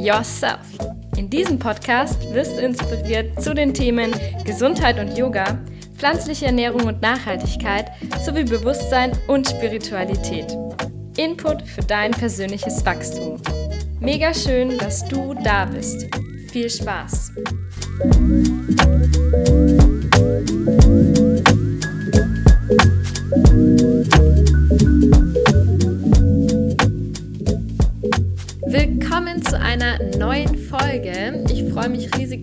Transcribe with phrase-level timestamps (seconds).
[0.00, 0.60] Yourself.
[1.18, 4.12] In diesem Podcast wirst du inspiriert zu den Themen
[4.46, 5.58] Gesundheit und Yoga,
[5.98, 7.90] pflanzliche Ernährung und Nachhaltigkeit
[8.24, 10.56] sowie Bewusstsein und Spiritualität.
[11.18, 13.42] Input für dein persönliches Wachstum.
[14.00, 16.08] Mega schön, dass du da bist.
[16.50, 17.32] Viel Spaß!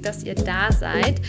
[0.08, 1.22] Dass ihr da seid.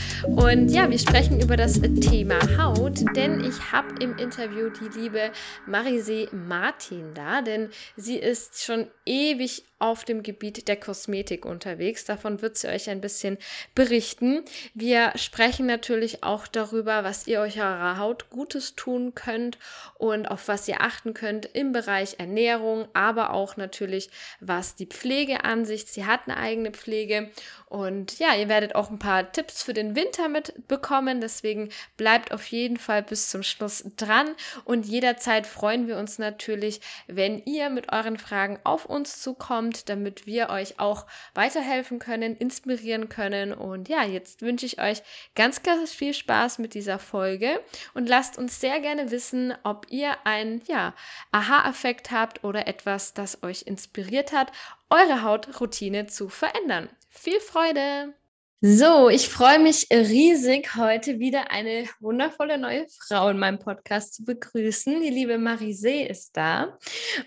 [0.51, 5.30] Und ja, wir sprechen über das Thema Haut, denn ich habe im Interview die liebe
[5.66, 12.05] Marisee Martin da, denn sie ist schon ewig auf dem Gebiet der Kosmetik unterwegs.
[12.05, 13.39] Davon wird sie euch ein bisschen
[13.75, 14.42] berichten.
[14.75, 19.58] Wir sprechen natürlich auch darüber, was ihr eurer Haut Gutes tun könnt
[19.97, 25.45] und auf was ihr achten könnt im Bereich Ernährung, aber auch natürlich, was die Pflege
[25.45, 25.86] an sich.
[25.86, 27.30] Sie hat eine eigene Pflege
[27.67, 31.20] und ja, ihr werdet auch ein paar Tipps für den Winter mitbekommen.
[31.20, 34.28] Deswegen bleibt auf jeden Fall bis zum Schluss dran
[34.64, 39.89] und jederzeit freuen wir uns natürlich, wenn ihr mit euren Fragen auf uns zukommt kommt,
[39.89, 43.53] damit wir euch auch weiterhelfen können, inspirieren können.
[43.53, 45.03] Und ja, jetzt wünsche ich euch
[45.34, 47.61] ganz, ganz viel Spaß mit dieser Folge
[47.95, 50.95] und lasst uns sehr gerne wissen, ob ihr einen ja,
[51.33, 54.52] Aha-Effekt habt oder etwas, das euch inspiriert hat,
[54.91, 56.89] eure Hautroutine zu verändern.
[57.08, 58.14] Viel Freude!
[58.61, 64.25] So, ich freue mich riesig, heute wieder eine wundervolle neue Frau in meinem Podcast zu
[64.25, 65.01] begrüßen.
[65.01, 66.77] Die liebe Marisee ist da.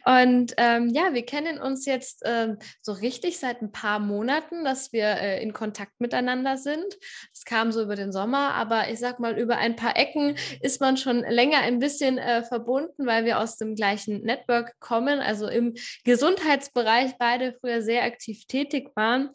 [0.03, 4.91] Und ähm, ja, wir kennen uns jetzt ähm, so richtig seit ein paar Monaten, dass
[4.91, 6.97] wir äh, in Kontakt miteinander sind.
[7.33, 10.81] Es kam so über den Sommer, aber ich sag mal, über ein paar Ecken ist
[10.81, 15.47] man schon länger ein bisschen äh, verbunden, weil wir aus dem gleichen Network kommen, also
[15.47, 19.29] im Gesundheitsbereich beide früher sehr aktiv tätig waren.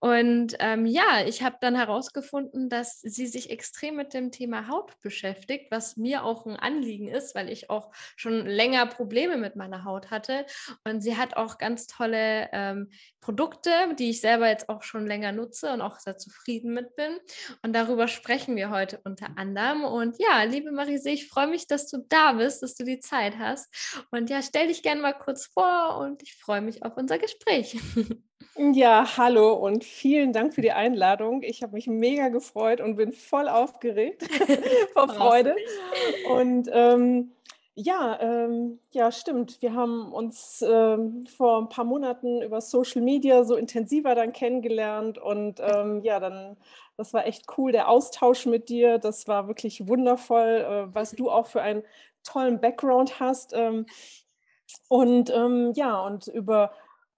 [0.00, 5.00] Und ähm, ja, ich habe dann herausgefunden, dass sie sich extrem mit dem Thema Haut
[5.00, 9.84] beschäftigt, was mir auch ein Anliegen ist, weil ich auch schon länger Probleme mit meiner
[9.84, 10.46] Haut hatte.
[10.84, 15.32] Und sie hat auch ganz tolle ähm, Produkte, die ich selber jetzt auch schon länger
[15.32, 17.18] nutze und auch sehr zufrieden mit bin.
[17.62, 19.84] Und darüber sprechen wir heute unter anderem.
[19.84, 23.38] Und ja, liebe Marise, ich freue mich, dass du da bist, dass du die Zeit
[23.38, 24.04] hast.
[24.10, 27.78] Und ja, stell dich gerne mal kurz vor und ich freue mich auf unser Gespräch.
[28.70, 31.42] Ja, hallo und vielen Dank für die Einladung.
[31.42, 34.22] Ich habe mich mega gefreut und bin voll aufgeregt
[34.92, 35.56] vor Freude.
[36.30, 37.32] Und ähm,
[37.74, 39.60] ja, ähm, ja, stimmt.
[39.62, 45.18] Wir haben uns ähm, vor ein paar Monaten über Social Media so intensiver dann kennengelernt
[45.18, 46.56] und ähm, ja, dann,
[46.96, 48.98] das war echt cool, der Austausch mit dir.
[48.98, 51.82] Das war wirklich wundervoll, äh, was du auch für einen
[52.22, 53.54] tollen Background hast.
[53.54, 53.86] Ähm,
[54.88, 56.72] und ähm, ja, und über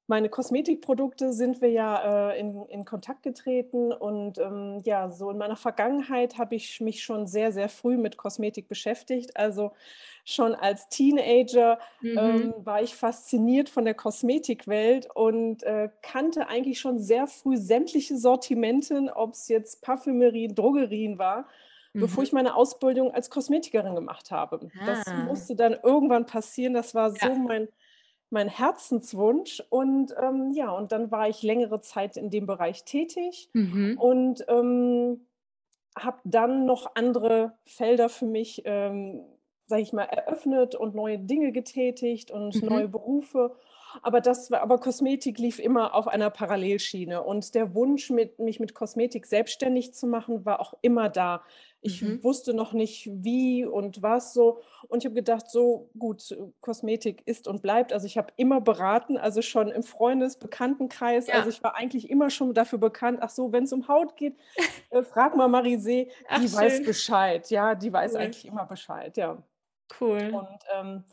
[0.06, 5.38] meine Kosmetikprodukte sind wir ja äh, in, in Kontakt getreten und ähm, ja, so in
[5.38, 9.36] meiner Vergangenheit habe ich mich schon sehr, sehr früh mit Kosmetik beschäftigt.
[9.36, 9.72] Also
[10.24, 12.18] schon als Teenager mhm.
[12.18, 18.18] ähm, war ich fasziniert von der Kosmetikwelt und äh, kannte eigentlich schon sehr früh sämtliche
[18.18, 21.46] Sortimenten, ob es jetzt Parfümerien, Drogerien war
[21.94, 22.26] bevor mhm.
[22.26, 24.68] ich meine Ausbildung als Kosmetikerin gemacht habe.
[24.80, 24.84] Ah.
[24.84, 26.74] Das musste dann irgendwann passieren.
[26.74, 27.34] Das war so ja.
[27.36, 27.68] mein
[28.30, 29.62] mein Herzenswunsch.
[29.70, 33.96] Und ähm, ja, und dann war ich längere Zeit in dem Bereich tätig mhm.
[33.98, 35.26] und ähm,
[35.96, 39.24] habe dann noch andere Felder für mich, ähm,
[39.66, 42.68] sage ich mal, eröffnet und neue Dinge getätigt und mhm.
[42.68, 43.56] neue Berufe.
[44.02, 48.60] Aber das war, aber Kosmetik lief immer auf einer Parallelschiene und der Wunsch, mit, mich
[48.60, 51.42] mit Kosmetik selbstständig zu machen, war auch immer da.
[51.80, 52.24] Ich mhm.
[52.24, 54.62] wusste noch nicht wie und was so.
[54.88, 57.92] Und ich habe gedacht, so gut, Kosmetik ist und bleibt.
[57.92, 61.26] Also ich habe immer beraten, also schon im Freundes-, Bekanntenkreis.
[61.26, 61.34] Ja.
[61.34, 64.34] Also ich war eigentlich immer schon dafür bekannt, ach so, wenn es um Haut geht,
[64.90, 67.50] äh, frag mal Marisee, die ach, weiß Bescheid.
[67.50, 68.18] Ja, die weiß cool.
[68.18, 69.36] eigentlich immer Bescheid, ja.
[70.00, 70.32] Cool.
[70.34, 71.04] Und ähm,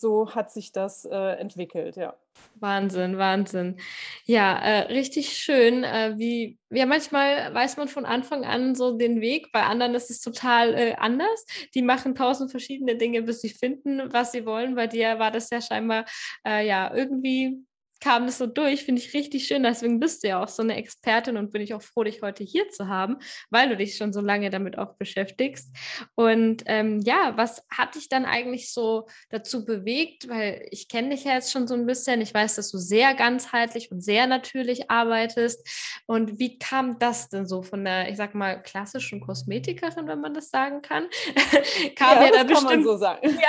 [0.00, 2.14] so hat sich das äh, entwickelt, ja.
[2.60, 3.76] Wahnsinn, Wahnsinn.
[4.24, 5.84] Ja, äh, richtig schön.
[5.84, 10.10] Äh, wie, ja, manchmal weiß man von Anfang an so den Weg, bei anderen ist
[10.10, 11.44] es total äh, anders.
[11.74, 14.74] Die machen tausend verschiedene Dinge, bis sie finden, was sie wollen.
[14.74, 16.04] Bei dir war das ja scheinbar
[16.46, 17.64] äh, ja irgendwie
[18.00, 19.62] kam das so durch, finde ich richtig schön.
[19.62, 22.44] Deswegen bist du ja auch so eine Expertin und bin ich auch froh, dich heute
[22.44, 23.18] hier zu haben,
[23.50, 25.74] weil du dich schon so lange damit auch beschäftigst.
[26.14, 30.28] Und ähm, ja, was hat dich dann eigentlich so dazu bewegt?
[30.28, 32.20] Weil ich kenne dich ja jetzt schon so ein bisschen.
[32.20, 35.66] Ich weiß, dass du sehr ganzheitlich und sehr natürlich arbeitest.
[36.06, 40.34] Und wie kam das denn so von der, ich sag mal, klassischen Kosmetikerin, wenn man
[40.34, 41.08] das sagen kann?
[41.96, 42.84] kam ja, ja da bestimmt.
[42.84, 43.38] so sagen.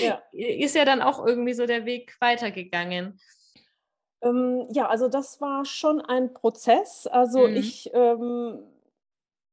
[0.00, 0.22] Ja.
[0.32, 0.56] ja.
[0.64, 3.18] Ist ja dann auch irgendwie so der Weg weitergegangen.
[4.26, 7.06] Ähm, ja, also das war schon ein Prozess.
[7.06, 7.52] Also Mhm.
[7.52, 8.60] ich ähm,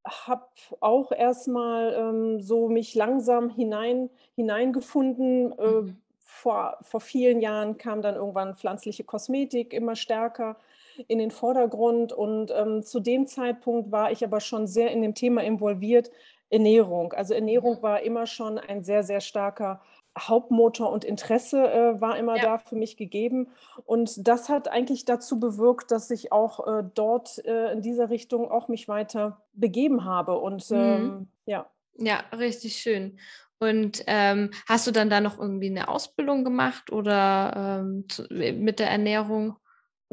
[0.05, 0.47] habe
[0.81, 5.53] auch erstmal ähm, so mich langsam hinein hineingefunden.
[5.57, 6.03] Äh, Mhm.
[6.19, 10.57] vor vor vielen Jahren kam dann irgendwann pflanzliche Kosmetik immer stärker
[11.07, 15.15] in den Vordergrund und, ähm, zu dem Zeitpunkt war ich aber schon sehr in dem
[15.15, 16.11] Thema involviert,
[16.49, 17.13] Ernährung.
[17.13, 17.63] Also, Mhm.
[17.63, 19.81] Ernährung war immer schon ein sehr, sehr starker
[20.19, 22.41] Hauptmotor und Interesse, äh, war immer Ja.
[22.41, 23.49] da für mich gegeben.
[23.85, 28.49] Und das hat eigentlich dazu bewirkt, dass ich auch, äh, dort, äh, in dieser Richtung
[28.51, 30.71] auch mich weiter begeben habe und, Mhm.
[30.71, 31.69] ähm, ja.
[31.97, 33.19] Ja, richtig schön.
[33.59, 38.79] Und, ähm, hast du dann da noch irgendwie 'ne Ausbildung gemacht oder, ähm, zu mit
[38.79, 39.57] der Ernährung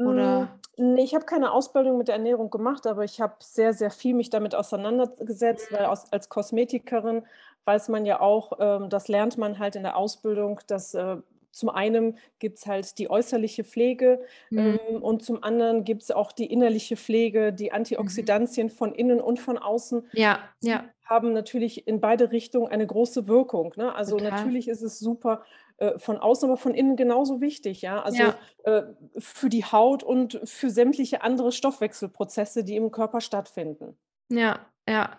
[0.03, 3.91] oder ne, ich habe keine Ausbildung mit der Ernährung gemacht, aber ich habe sehr, sehr
[3.91, 5.87] viel mich damit auseinandergesetzt, weil Mhm.
[5.87, 7.25] aus als Kosmetikerin
[7.65, 11.17] weiß man ja auch, ähm, das lernt man halt in der Ausbildung, dass, äh,
[11.51, 14.21] zum einen gibt's halt die äußerliche Pflege,
[14.51, 14.81] Mhm.
[14.89, 18.31] ähm, und zum anderen gibt's auch die innerliche Pflege, die Mhm.
[18.31, 20.07] Antioxidantien von innen und von außen.
[20.11, 23.93] Ja, ja, haben natürlich in beide Richtungen eine große Wirkung, ne?
[23.95, 24.21] Also, total.
[24.21, 25.43] natürlich ist es super,
[25.81, 28.01] äh, von außen, aber von innen genauso wichtig, ja?
[28.03, 28.35] Also, Ja.
[28.63, 28.83] äh,
[29.17, 33.97] für die Haut und für sämtliche andere Stoffwechselprozesse, die im Körper stattfinden.
[34.29, 35.17] Ja, ja.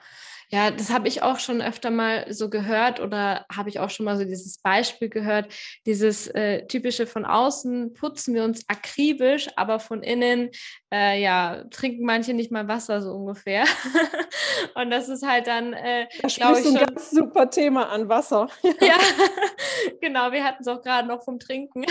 [0.55, 4.05] Ja, das habe ich auch schon öfter mal so gehört oder habe ich auch schon
[4.05, 5.51] mal so dieses Beispiel gehört,
[5.87, 10.51] dieses, äh, typische von außen putzen wir uns akribisch, aber von innen,
[10.93, 13.65] äh, ja, trinken manche nicht mal Wasser so ungefähr.
[14.75, 18.49] Und das ist halt dann, äh, Da glaube ich schon ganz super Thema an, Wasser.
[18.83, 18.97] ja,
[20.03, 21.87] genau, wir hatten's auch grade noch vom Trinken,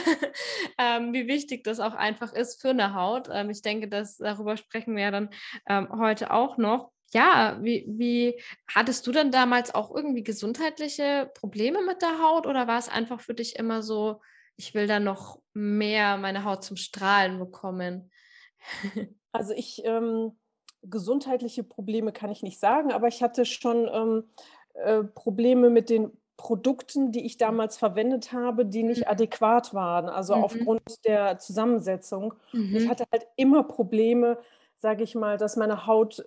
[0.78, 3.28] ähm, wie wichtig das auch einfach ist für 'ne Haut.
[3.34, 5.30] Ähm, ich denke, das darüber sprechen wir ja dann,
[5.68, 6.92] ähm, heute auch noch.
[7.14, 8.42] Ja, wie wie
[8.74, 13.34] hattest du denn damals auch irgendwie gesundheitliche Probleme mit der Haut oder war's einfach für
[13.34, 14.22] dich immer so:
[14.56, 18.12] „Ich will da noch mehr meine Haut zum Strahlen bekommen?“
[19.32, 20.38] Also, ich ähm,
[20.84, 24.30] gesundheitliche Probleme kann ich nicht sagen, aber ich hatte schon, ähm,
[24.74, 29.10] äh, Probleme mit den Produkten, die ich damals verwendet habe, die nicht Mhm.
[29.10, 30.36] adäquat waren, also Mhm.
[30.36, 32.34] aufgrund der Zusammensetzung.
[32.72, 32.90] Und ich Mhm.
[32.90, 34.40] hatte halt immer Probleme,
[34.78, 36.26] sage ich mal, dass meine Haut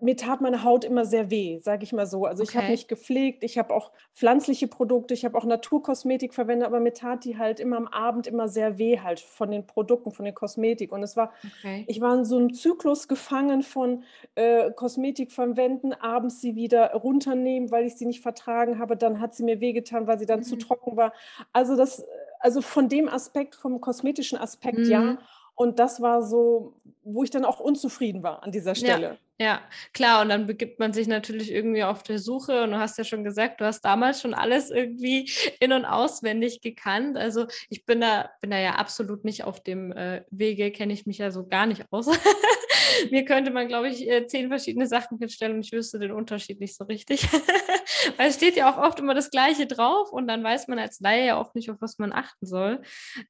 [0.00, 2.24] mir tat meine Haut immer sehr weh, sage ich mal so.
[2.26, 2.72] Also, ich habe Okay.
[2.72, 7.24] mich gepflegt, ich habe auch pflanzliche Produkte, ich habe auch Naturkosmetik verwendet, aber mir tat
[7.24, 10.92] die halt immer am Abend immer sehr weh halt von den Produkten, von der Kosmetik.
[10.92, 11.88] Und es war Okay.
[11.88, 14.02] ich war in so 'nem Zyklus gefangen von,
[14.34, 18.96] äh, Kosmetik verwenden, abends sie wieder runternehmen, weil ich sie nicht vertragen habe.
[18.96, 20.56] Dann hat sie mir wehgetan, weil sie dann zu Mhm.
[20.56, 21.12] trocken war.
[21.52, 22.04] Also, das
[22.40, 25.18] also, von dem Aspekt vom kosmetischen Aspekt ja.
[25.56, 29.18] Und das war so, wo ich dann auch unzufrieden war an dieser Ja, Stelle.
[29.40, 29.60] ja,
[29.94, 30.20] klar.
[30.20, 33.24] Und dann begibt man sich natürlich irgendwie auf der Suche und du hast ja schon
[33.24, 35.28] gesagt, du hast damals schon alles irgendwie
[35.60, 37.16] in und auswendig gekannt.
[37.16, 41.06] Also, ich bin da bin da ja absolut nicht auf dem, äh, Wege kenne ich
[41.06, 42.06] mich ja so gar nicht aus.
[43.10, 46.60] Mir könnte man, glaube ich, äh, 10 verschiedene Sachen hinstellen und ich wüsste den Unterschied
[46.60, 47.22] nicht so richtig.
[48.18, 51.00] Weil es steht ja auch oft immer das Gleiche drauf und dann weiß man als
[51.00, 52.82] Laie ja auch nicht, auf was man achten soll.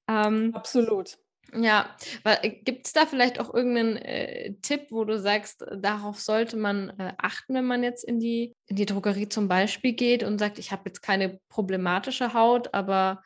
[0.09, 1.19] Ähm Absolut.
[1.55, 6.21] Ja, äh, gibt's da vielleicht auch irgend 'nen, äh, Tipp, wo du sagst, äh, darauf
[6.21, 10.23] sollte man, äh, achten, wenn man jetzt in die in die Drogerie zum Beispiel geht
[10.23, 13.23] und sagt: „Ich habe jetzt keine problematische Haut, aber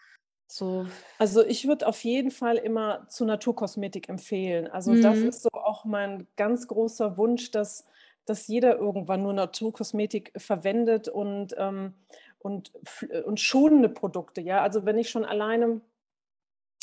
[0.50, 0.86] so“
[1.18, 4.66] Also, ich würde auf jeden Fall immer zu Naturkosmetik empfehlen.
[4.68, 5.28] Also, das Mhm.
[5.28, 7.86] ist so auch mein ganz großer Wunsch, dass
[8.26, 11.94] dass jeder irgendwann nur Naturkosmetik verwendet und, ähm
[12.38, 14.62] und pf und schonende Produkte, ja?
[14.62, 15.80] Also, wenn ich schon alleine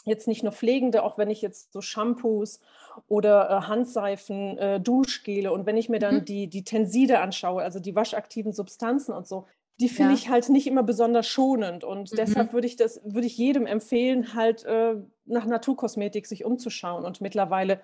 [0.08, 2.62] jetzt nicht nur pflegende, auch wenn ich jetzt so Shampoos
[3.08, 6.26] oder, äh, Handseifen, äh, Duschgele und wenn ich mir dann Mhm.
[6.26, 9.48] die die Tenside anschaue, also die waschaktiven Substanzen und so,
[9.80, 10.16] die finde Ja.
[10.16, 11.84] ich halt nicht immer besonders schonend.
[11.84, 12.54] Und deshalb Mhm.
[12.54, 14.96] würde ich das würde ich jedem empfehlen, halt, äh,
[15.26, 17.06] nach Naturkosmetik sich umzuschauen.
[17.06, 17.82] Und mittlerweile,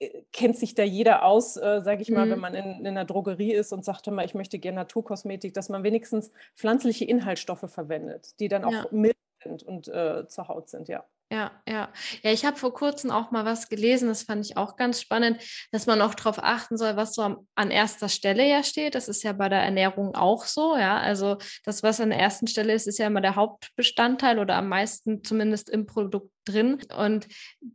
[0.00, 2.40] äh, kennt sich da jeder aus, äh, sage ich mal, wenn Mhm.
[2.40, 5.68] man in in 'ner Drogerie ist und sagt: „Hör mal, ich möchte gern Naturkosmetik“, dass
[5.70, 8.86] man wenigstens pflanzliche Inhaltsstoffe verwendet, die dann Ja.
[8.86, 11.04] auch mild sind und, äh, zur Haut sind, ja.
[11.32, 11.92] Ja, ja.
[12.24, 15.40] Ja, ich habe vor Kurzem auch mal was gelesen, das fand ich auch ganz spannend,
[15.70, 18.08] dass man auch drauf achten soll, was so am an 1.
[18.08, 18.96] Stelle ja steht.
[18.96, 20.98] Das ist ja bei der Ernährung auch so, ja.
[20.98, 22.48] Also, das, was an der 1.
[22.48, 26.78] Stelle ist, ist ja immer der Hauptbestandteil oder am meisten zumindest im Produkt drin.
[26.96, 27.28] Und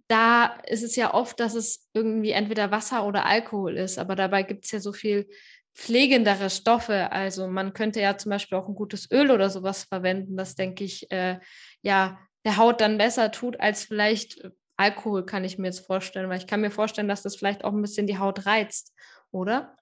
[0.10, 4.44] da ist es ja oft, dass es irgendwie entweder Wasser oder Alkohol ist, aber dabei
[4.44, 5.30] gibt's ja so viel
[5.74, 7.10] pflegendere Stoffe.
[7.14, 10.56] Also, man könnte ja zum Beispiel auch 'n gutes Öl oder so was verwenden, das,
[10.56, 11.40] denke ich, äh,
[11.82, 16.30] ja, der Haut dann besser tut als vielleicht, äh, Alkohol, kann ich mir jetzt vorstellen.
[16.30, 18.94] Weil ich kann mir vorstellen, dass das vielleicht auch 'n bisschen die Haut reizt,
[19.32, 19.76] oder?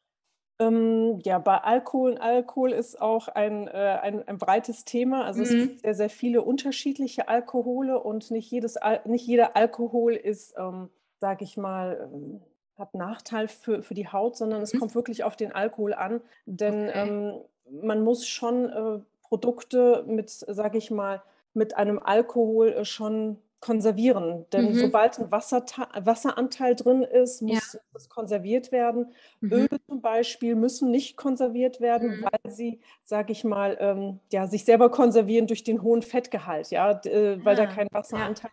[0.60, 5.26] Ähm, ja, bei Alkohol, Alkohol ist auch ein, äh, ein, ein, breites Thema.
[5.26, 5.46] Also mhm.
[5.46, 10.90] es gibt sehr, sehr viele unterschiedliche Alkohole und nicht, jedes, nicht jeder Alkohol ist, ähm,
[11.20, 12.42] sage ich mal, ähm,
[12.78, 14.64] hat Nachteil für, für die Haut, sondern mhm.
[14.64, 16.22] es kommt wirklich auf den Alkohol an.
[16.46, 17.10] Denn okay.
[17.10, 17.42] ähm,
[17.82, 24.46] man muss schon äh, Produkte mit, sage ich mal, mit einem Alkohol äh, schon konservieren.
[24.52, 24.74] Denn mhm.
[24.76, 27.80] sobald ein Wasseranteil drin ist, muss ja.
[27.96, 29.14] es konserviert werden.
[29.40, 29.54] Mhm.
[29.54, 32.24] Öle zum Beispiel müssen nicht konserviert werden, mhm.
[32.26, 36.92] weil sie, sage ich mal, ähm, ja, sich selber konservieren durch den hohen Fettgehalt, ja,
[37.06, 38.52] äh, weil ah, da kein Wasseranteil.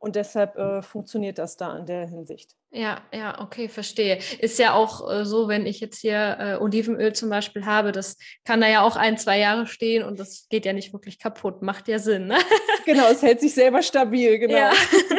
[0.00, 2.56] Und deshalb äh, funktioniert das da in der Hinsicht.
[2.72, 4.18] Ja, ja, okay, verstehe.
[4.38, 8.16] Ist ja auch äh, so, wenn ich jetzt hier äh, Olivenöl zum Beispiel habe, das
[8.44, 11.62] kann da ja auch ein, zwei Jahre stehen und das geht ja nicht wirklich kaputt.
[11.62, 12.26] Macht ja Sinn.
[12.26, 12.38] Ne?
[12.86, 14.56] Genau, es hält sich selber stabil, genau.
[14.56, 14.72] Ja.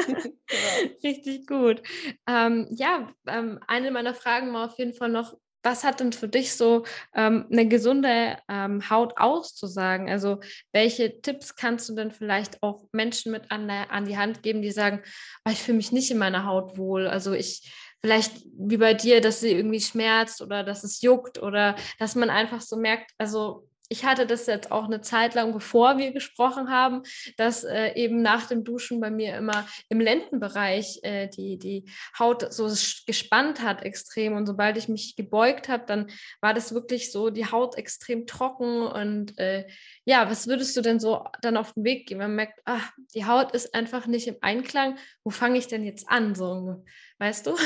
[0.05, 0.19] genau.
[1.03, 1.81] Richtig gut.
[2.27, 6.27] Ähm, ja, ähm, eine meiner Fragen war auf jeden Fall noch, was hat denn für
[6.27, 10.09] dich so ähm, eine gesunde ähm, Haut auszusagen?
[10.09, 10.39] Also
[10.71, 14.71] welche Tipps kannst du denn vielleicht auch Menschen mit an, an die Hand geben, die
[14.71, 15.01] sagen,
[15.45, 17.07] oh, ich fühle mich nicht in meiner Haut wohl.
[17.07, 21.75] Also ich vielleicht wie bei dir, dass sie irgendwie schmerzt oder dass es juckt oder
[21.99, 25.97] dass man einfach so merkt, also ich hatte das jetzt auch eine Zeit lang, bevor
[25.97, 27.03] wir gesprochen haben,
[27.35, 31.83] dass äh, eben nach dem Duschen bei mir immer im Lendenbereich äh, die, die
[32.17, 32.71] Haut so
[33.05, 34.37] gespannt hat extrem.
[34.37, 38.87] Und sobald ich mich gebeugt habe, dann war das wirklich so, die Haut extrem trocken.
[38.87, 39.67] Und äh,
[40.05, 42.21] ja, was würdest du denn so dann auf den Weg geben?
[42.21, 44.97] Man merkt, ach, die Haut ist einfach nicht im Einklang.
[45.25, 46.33] Wo fange ich denn jetzt an?
[46.33, 46.85] So,
[47.19, 47.57] weißt du?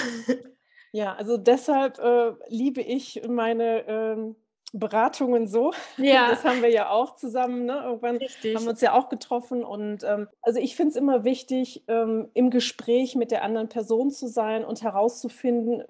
[0.91, 4.37] Ja, also deshalb äh, liebe ich meine ähm,
[4.75, 5.73] Beratungen so.
[5.97, 6.29] Ja.
[6.29, 7.65] Das haben wir ja auch zusammen.
[7.65, 7.81] Ne?
[7.83, 8.55] Irgendwann Richtig.
[8.55, 9.63] haben wir uns ja auch getroffen.
[9.63, 14.11] Und ähm, also ich finde es immer wichtig, ähm, im Gespräch mit der anderen Person
[14.11, 15.83] zu sein und herauszufinden,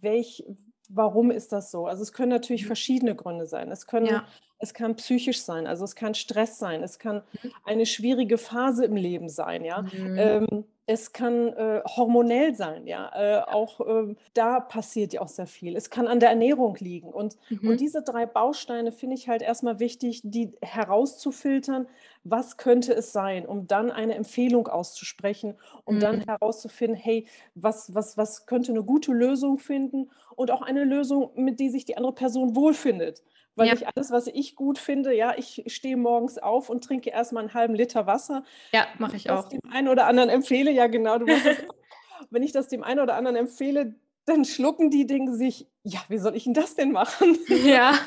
[0.00, 0.44] welch,
[0.88, 1.86] warum ist das so.
[1.86, 2.68] Also es können natürlich mhm.
[2.68, 3.70] verschiedene Gründe sein.
[3.70, 4.26] Es können ja.
[4.58, 7.52] Es kann psychisch sein, also es kann Stress sein, es kann mhm.
[7.64, 9.82] eine schwierige Phase im Leben sein, ja.
[9.82, 10.18] Mhm.
[10.18, 13.10] Ähm, es kann äh, hormonell sein, ja.
[13.14, 15.76] Äh, auch äh, da passiert ja auch sehr viel.
[15.76, 17.08] Es kann an der Ernährung liegen.
[17.08, 17.70] Und, mhm.
[17.70, 21.88] und diese drei Bausteine finde ich halt erstmal wichtig, die herauszufiltern,
[22.22, 26.00] was könnte es sein, um dann eine Empfehlung auszusprechen, um mhm.
[26.00, 31.30] dann herauszufinden, hey, was, was, was könnte eine gute Lösung finden und auch eine Lösung,
[31.34, 33.24] mit der sich die andere Person wohlfindet
[33.56, 33.74] weil ja.
[33.74, 37.54] ich alles, was ich gut finde, ja, ich stehe morgens auf und trinke erstmal einen
[37.54, 38.44] halben Liter Wasser.
[38.72, 39.48] Ja, mache ich auch.
[39.48, 41.42] dem einen oder anderen empfehle, ja genau, du es,
[42.30, 43.94] wenn ich das dem einen oder anderen empfehle,
[44.26, 47.38] dann schlucken die Dinge sich, ja, wie soll ich denn das denn machen?
[47.48, 47.98] Ja.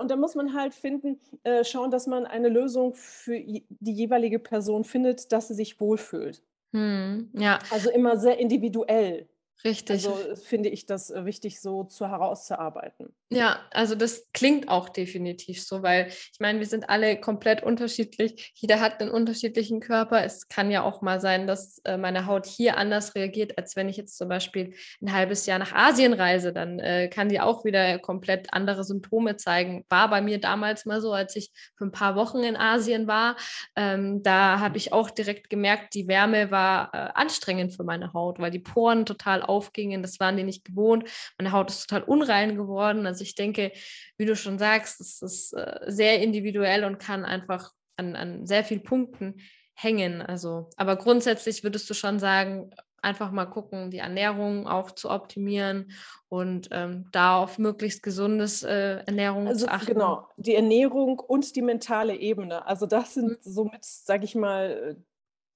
[0.00, 4.38] und da muss man halt finden, äh, schauen, dass man eine Lösung für die jeweilige
[4.38, 6.42] Person findet, dass sie sich wohlfühlt.
[6.72, 7.58] Hm, ja.
[7.70, 9.28] Also immer sehr individuell.
[9.64, 10.06] Richtig.
[10.06, 13.12] Also finde ich das äh, wichtig, so zu herauszuarbeiten.
[13.28, 18.52] Ja, also das klingt auch definitiv so, weil ich meine, wir sind alle komplett unterschiedlich.
[18.54, 20.24] Jeder hat einen unterschiedlichen Körper.
[20.24, 23.88] Es kann ja auch mal sein, dass äh, meine Haut hier anders reagiert, als wenn
[23.88, 26.52] ich jetzt zum Beispiel ein halbes Jahr nach Asien reise.
[26.52, 29.84] Dann äh, kann die auch wieder komplett andere Symptome zeigen.
[29.88, 33.34] War bei mir damals mal so, als ich für ein paar Wochen in Asien war.
[33.74, 38.38] Ähm, da habe ich auch direkt gemerkt, die Wärme war äh, anstrengend für meine Haut,
[38.38, 40.02] weil die Poren total aufgingen.
[40.02, 41.08] Das waren die nicht gewohnt.
[41.38, 43.04] Meine Haut ist total unrein geworden.
[43.04, 43.72] Also ich denke,
[44.16, 48.64] wie du schon sagst, es ist äh, sehr individuell und kann einfach an, an sehr
[48.64, 49.36] vielen Punkten
[49.74, 50.22] hängen.
[50.22, 52.70] Also, aber grundsätzlich würdest du schon sagen,
[53.02, 55.92] einfach mal gucken, die Ernährung auch zu optimieren
[56.28, 59.94] und ähm, da auf möglichst gesundes äh, Ernährung also, zu achten.
[59.94, 62.66] Genau, die Ernährung und die mentale Ebene.
[62.66, 63.36] Also das sind mhm.
[63.40, 64.96] somit, sage ich mal,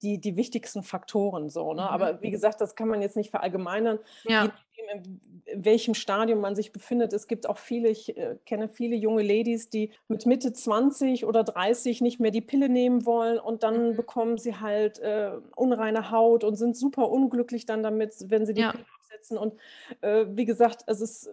[0.02, 1.75] die, die wichtigsten Faktoren so.
[1.75, 1.83] Ne?
[1.83, 1.88] Mhm.
[1.88, 3.99] Aber wie gesagt, das kann man jetzt nicht verallgemeinern.
[4.25, 4.45] Ja.
[4.45, 7.12] Nachdem, in welchem Stadium man sich befindet.
[7.12, 11.45] Es gibt auch viele, ich äh, kenne viele junge Ladies, die mit Mitte 20 oder
[11.45, 13.97] 30 nicht mehr die Pille nehmen wollen und dann mhm.
[13.97, 18.62] bekommen sie halt äh, unreine Haut und sind super unglücklich dann damit, wenn sie die
[18.62, 18.73] ja.
[18.73, 19.38] Pille absetzen.
[19.38, 19.54] Und
[20.00, 21.30] äh, wie gesagt, es ist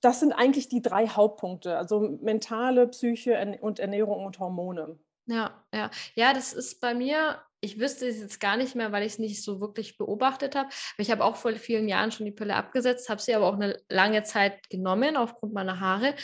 [0.00, 4.98] das sind eigentlich die drei Hauptpunkte, also mentale, Psyche und Ernährung und Hormone.
[5.26, 5.90] Ja, ja.
[6.16, 9.18] Ja, das ist bei mir ich wüsste es jetzt gar nicht mehr, weil ich es
[9.20, 10.68] nicht so wirklich beobachtet habe.
[10.98, 13.80] Ich habe auch vor vielen Jahren schon die Pille abgesetzt, habe sie aber auch eine
[13.88, 16.16] lange Zeit genommen aufgrund meiner Haare.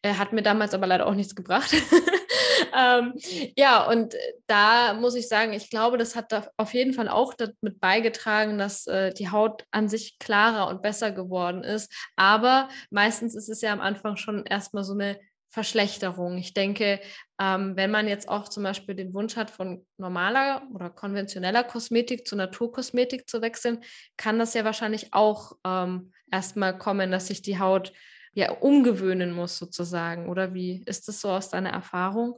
[0.00, 1.70] Äh, hat mir damals aber leider auch nichts gebracht.
[2.76, 3.12] ähm,
[3.56, 4.14] ja, und
[4.46, 8.56] da muss ich sagen, ich glaube, das hat da auf jeden Fall auch damit beigetragen,
[8.56, 11.92] dass äh, die Haut an sich klarer und besser geworden ist.
[12.16, 15.20] Aber meistens ist es ja am Anfang schon erstmal so eine
[15.56, 16.36] Verschlechterung.
[16.36, 17.00] Ich denke,
[17.40, 22.26] ähm, wenn man jetzt auch zum Beispiel den Wunsch hat, von normaler oder konventioneller Kosmetik
[22.26, 23.82] zu Naturkosmetik zu wechseln,
[24.18, 27.94] kann das ja wahrscheinlich auch ähm, erstmal kommen, dass sich die Haut
[28.34, 30.28] ja umgewöhnen muss sozusagen.
[30.28, 32.34] Oder wie ist das so aus deiner Erfahrung?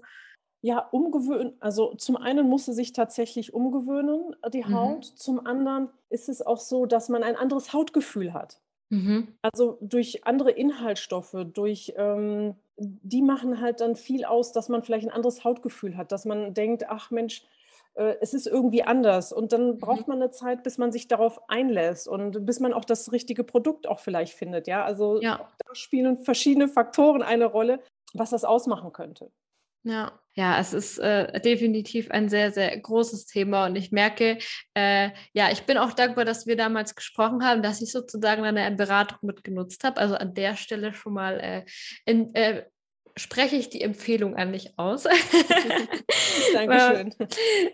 [0.60, 1.56] Ja, umgewöhnen.
[1.58, 5.10] Also zum einen muss sie sich tatsächlich umgewöhnen, äh, die Haut.
[5.10, 5.16] Mhm.
[5.16, 8.60] Zum anderen ist es auch so, dass man ein anderes Hautgefühl hat.
[8.90, 9.28] Mhm.
[9.42, 15.06] Also durch andere Inhaltsstoffe, durch ähm, die machen halt dann viel aus, dass man vielleicht
[15.06, 17.42] ein anderes Hautgefühl hat, dass man denkt, ach Mensch,
[17.94, 19.32] äh, es ist irgendwie anders.
[19.32, 19.78] Und dann mhm.
[19.78, 23.44] braucht man eine Zeit, bis man sich darauf einlässt und bis man auch das richtige
[23.44, 24.68] Produkt auch vielleicht findet.
[24.68, 25.48] Ja, also ja.
[25.66, 27.80] da spielen verschiedene Faktoren eine Rolle,
[28.14, 29.30] was das ausmachen könnte.
[29.82, 34.38] Ja, ja, es ist äh, definitiv ein sehr, sehr großes Thema und ich merke,
[34.74, 38.76] äh, ja, ich bin auch dankbar, dass wir damals gesprochen haben, dass ich sozusagen eine
[38.76, 40.00] Beratung mitgenutzt habe.
[40.00, 41.64] Also an der Stelle schon mal äh,
[42.04, 42.62] in, äh,
[43.16, 45.02] spreche ich die Empfehlung an dich aus.
[46.52, 47.16] Dankeschön.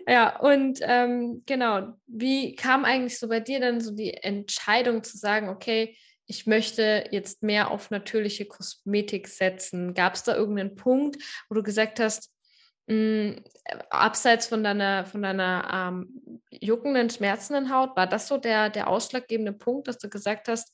[0.07, 5.19] ja, und ähm, genau, wie kam eigentlich so bei dir dann so die Entscheidung zu
[5.19, 5.95] sagen, okay,
[6.25, 9.93] ich möchte jetzt mehr auf natürliche Kosmetik setzen.
[9.93, 11.17] Gab es da irgendeinen Punkt,
[11.47, 12.31] wo du gesagt hast,
[12.87, 13.43] mh, hm,
[13.89, 19.53] abseits von deiner, von deiner ähm, juckenden, schmerzenden Haut, war das so der, der ausschlaggebende
[19.53, 20.73] Punkt, dass du gesagt hast,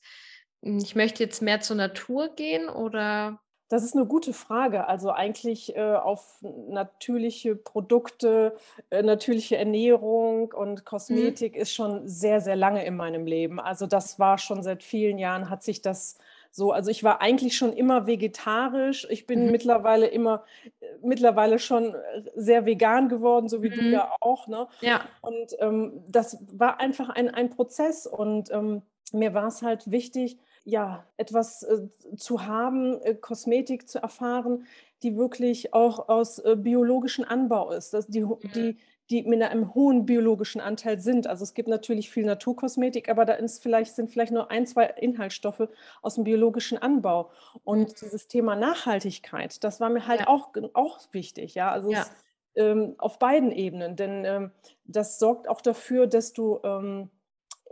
[0.62, 3.40] hm, ich möchte jetzt mehr zur Natur gehen oder
[3.72, 4.86] das ist eine gute Frage.
[4.86, 8.54] Also eigentlich äh, auf natürliche Produkte,
[8.90, 10.84] äh, natürliche Ernährung und mhm.
[10.84, 11.60] Kosmetik mhm.
[11.62, 13.58] ist schon sehr, sehr lange in meinem Leben.
[13.58, 16.18] Also das war schon seit vielen Jahren, hat sich das
[16.54, 19.06] so, also ich war eigentlich schon immer vegetarisch.
[19.10, 19.52] Ich bin mhm.
[19.52, 20.44] mittlerweile immer,
[20.80, 21.96] äh, mittlerweile schon
[22.36, 23.74] sehr vegan geworden, so wie mhm.
[23.74, 24.46] du ja auch.
[24.46, 24.68] Ne?
[24.82, 25.00] Ja.
[25.22, 28.82] Und ähm, das war einfach ein, ein Prozess und ähm,
[29.12, 34.66] mir war es halt wichtig, ja, etwas äh, zu haben, äh, Kosmetik zu erfahren,
[35.02, 38.78] die wirklich auch aus äh, biologischem Anbau ist, dass die, die, mhm.
[39.12, 41.26] Die mit einem hohen biologischen Anteil sind.
[41.26, 44.86] Also es gibt natürlich viel Naturkosmetik, aber da ist vielleicht, sind vielleicht nur ein, zwei
[44.86, 45.68] Inhaltsstoffe
[46.00, 47.30] aus dem biologischen Anbau.
[47.62, 47.94] Und mhm.
[48.00, 50.28] dieses Thema Nachhaltigkeit, das war mir halt ja.
[50.28, 51.54] auch, auch wichtig.
[51.54, 52.00] Ja, also ja.
[52.00, 52.10] Es,
[52.54, 54.50] ähm, auf beiden Ebenen, denn ähm,
[54.84, 57.10] das sorgt auch dafür, dass du ähm,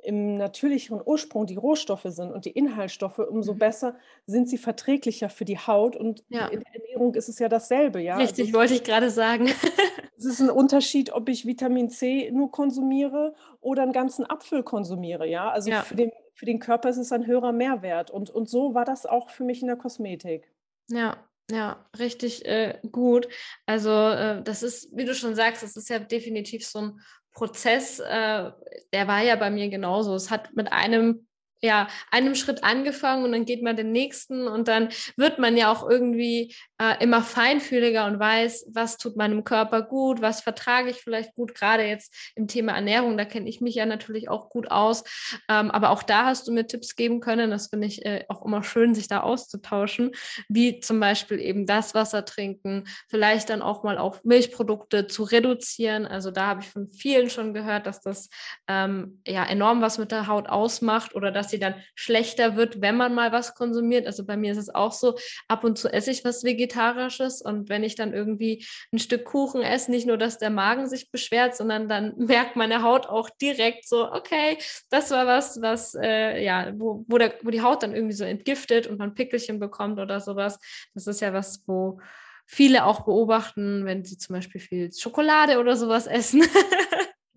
[0.03, 3.59] im natürlicheren Ursprung die Rohstoffe sind und die Inhaltsstoffe, umso mhm.
[3.59, 5.96] besser sind sie verträglicher für die Haut.
[5.96, 6.48] Und ja.
[6.48, 8.00] in der Ernährung ist es ja dasselbe.
[8.00, 8.16] Ja?
[8.16, 9.50] Richtig, also, wollte ich gerade sagen.
[10.20, 15.26] es ist ein Unterschied, ob ich Vitamin C nur konsumiere oder einen ganzen Apfel konsumiere.
[15.26, 15.50] Ja?
[15.50, 15.83] Also ja.
[15.83, 18.11] Für, den, für den Körper ist es ein höherer Mehrwert.
[18.11, 20.52] Und, und so war das auch für mich in der Kosmetik.
[20.88, 21.16] Ja,
[21.50, 23.28] ja, richtig äh, gut.
[23.66, 27.00] Also äh, das ist, wie du schon sagst, das ist ja definitiv so ein
[27.33, 28.50] Prozess, äh,
[28.92, 30.14] der war ja bei mir genauso.
[30.14, 31.26] Es hat mit einem
[31.62, 35.70] ja, einem Schritt angefangen und dann geht man den nächsten und dann wird man ja
[35.70, 40.96] auch irgendwie äh, immer feinfühliger und weiß, was tut meinem Körper gut, was vertrage ich
[40.96, 44.70] vielleicht gut, gerade jetzt im Thema Ernährung, da kenne ich mich ja natürlich auch gut
[44.70, 45.05] aus,
[45.49, 48.44] ähm, aber auch da hast du mir Tipps geben können, das finde ich äh, auch
[48.44, 50.12] immer schön, sich da auszutauschen,
[50.49, 56.07] wie zum Beispiel eben das Wasser trinken, vielleicht dann auch mal auf Milchprodukte zu reduzieren,
[56.07, 58.31] also da habe ich von vielen schon gehört, dass das
[58.66, 62.97] ähm, ja enorm was mit der Haut ausmacht oder dass sie dann schlechter wird, wenn
[62.97, 64.07] man mal was konsumiert.
[64.07, 65.17] Also bei mir ist es auch so,
[65.49, 69.63] ab und zu esse ich was Vegetarisches und wenn ich dann irgendwie ein Stück Kuchen
[69.63, 73.89] esse, nicht nur, dass der Magen sich beschwert, sondern dann merkt meine Haut auch direkt
[73.89, 74.59] so, okay,
[74.91, 78.25] das war was, was, äh, ja, wo, wo, der, wo die Haut dann irgendwie so
[78.25, 80.59] entgiftet und man Pickelchen bekommt oder sowas.
[80.95, 82.01] Das ist ja was, wo
[82.47, 86.43] viele auch beobachten, wenn sie zum Beispiel viel Schokolade oder sowas essen.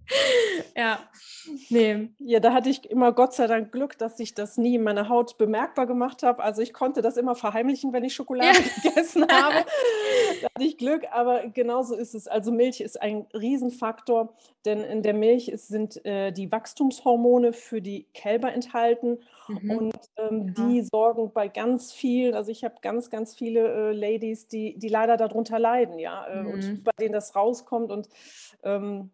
[0.75, 0.99] ja,
[1.69, 2.09] nee.
[2.19, 5.09] Ja, da hatte ich immer Gott sei Dank Glück, dass ich das nie in meiner
[5.09, 6.43] Haut bemerkbar gemacht habe.
[6.43, 8.89] Also ich konnte das immer verheimlichen, wenn ich Schokolade ja.
[8.89, 9.65] gegessen habe.
[10.41, 12.27] da hatte ich Glück, aber genauso ist es.
[12.27, 14.33] Also Milch ist ein Riesenfaktor,
[14.65, 19.71] denn in der Milch sind äh, die Wachstumshormone für die Kälber enthalten mhm.
[19.71, 20.65] und ähm, ja.
[20.65, 24.89] die sorgen bei ganz vielen, also ich habe ganz, ganz viele äh, Ladies, die, die
[24.89, 26.47] leider darunter leiden, ja, äh, mhm.
[26.47, 28.09] und bei denen das rauskommt und
[28.63, 29.11] ähm,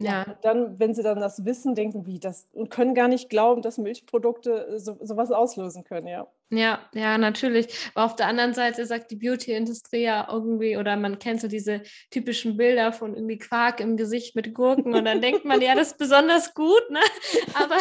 [0.00, 0.24] ja.
[0.26, 0.38] ja.
[0.42, 3.78] dann, wenn sie dann das wissen, denken, wie das und können gar nicht glauben, dass
[3.78, 6.26] Milchprodukte äh, so, sowas auslösen können, ja.
[6.52, 7.68] Ja, ja, natürlich.
[7.94, 11.82] Aber auf der anderen Seite sagt die Beauty-Industrie ja irgendwie, oder man kennt so diese
[12.10, 15.92] typischen Bilder von irgendwie Quark im Gesicht mit Gurken und dann denkt man, ja, das
[15.92, 16.98] ist besonders gut, ne?
[17.54, 17.76] Aber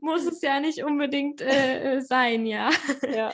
[0.00, 2.70] muss es ja nicht unbedingt äh, äh sein, ja.
[3.14, 3.32] Ja.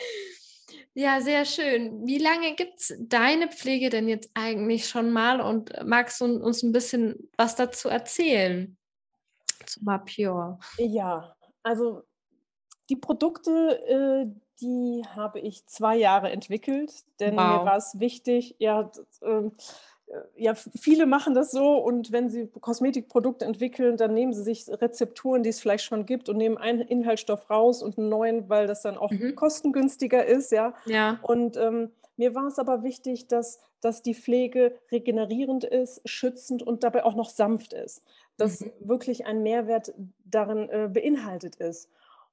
[0.94, 2.07] Ja, sehr schön.
[2.07, 6.62] Wie lange gibt es deine Pflege denn jetzt eigentlich schon mal und magst du uns
[6.62, 8.76] ein bisschen was dazu erzählen?
[9.64, 10.59] Zu Mapure.
[10.76, 12.02] Ja, also
[12.90, 14.26] die Produkte, äh,
[14.61, 17.61] die habe ich zwei Jahre entwickelt, denn wow.
[17.61, 18.90] mir war es wichtig, ja,
[19.22, 19.50] äh,
[20.37, 25.42] ja, viele machen das so und wenn sie Kosmetikprodukte entwickeln, dann nehmen sie sich Rezepturen,
[25.42, 28.83] die es vielleicht schon gibt und nehmen einen Inhaltsstoff raus und einen neuen, weil das
[28.83, 29.35] dann auch mhm.
[29.35, 30.75] kostengünstiger ist, ja.
[30.87, 31.18] ja.
[31.22, 36.85] Und ähm, mir war es aber wichtig, dass, dass die Pflege regenerierend ist, schützend und
[36.85, 38.03] dabei auch noch sanft ist.
[38.37, 38.72] Dass mhm.
[38.81, 39.94] wirklich ein Mehrwert
[40.25, 41.88] darin äh, beinhaltet ist.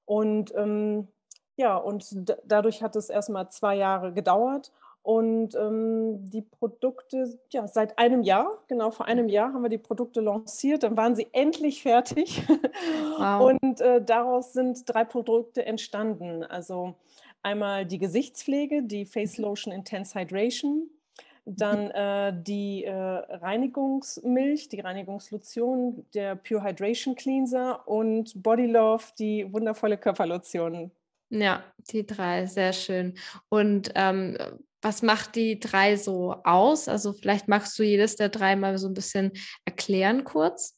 [0.05, 1.07] Und ähm,
[1.55, 4.71] ja, und dadurch hat es erstmal zwei Jahre gedauert.
[5.01, 9.77] Und ähm, die Produkte, ja, seit einem Jahr, genau vor einem Jahr haben wir die
[9.77, 12.43] Produkte lanciert, dann waren sie endlich fertig.
[13.17, 13.51] Wow.
[13.51, 16.43] Und äh, daraus sind drei Produkte entstanden.
[16.43, 16.95] Also
[17.43, 19.45] einmal die Gesichtspflege, die Face mhm.
[19.45, 20.89] Lotion Intense Hydration,
[21.45, 21.91] dann mhm.
[21.93, 29.97] äh, die äh, Reinigungsmilch, die Reinigungslotion, der Pure Hydration Cleanser und Body Love, die wundervolle
[29.97, 30.91] Körperlotion.
[31.29, 33.13] Ja, die drei, sehr schön.
[33.49, 34.37] Und ähm,
[34.81, 36.87] was macht die drei so aus?
[36.87, 39.31] Also vielleicht magst du jedes der drei mal so ein bisschen
[39.65, 40.77] erklären kurz.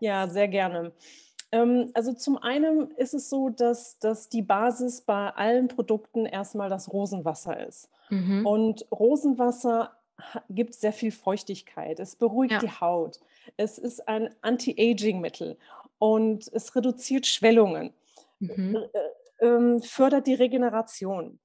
[0.00, 0.92] Ja, sehr gerne.
[1.52, 6.70] Ähm, also zum einen ist es so, dass, dass die Basis bei allen Produkten erstmal
[6.70, 7.90] das Rosenwasser ist.
[8.08, 8.46] Mhm.
[8.46, 9.92] Und Rosenwasser
[10.48, 11.98] gibt sehr viel Feuchtigkeit.
[11.98, 12.58] Es beruhigt ja.
[12.60, 13.20] die Haut.
[13.56, 15.56] Es ist ein Anti-Aging-Mittel
[15.98, 17.92] und es reduziert Schwellungen,
[18.38, 18.78] mhm.
[19.38, 21.38] äh, äh, fördert die Regeneration.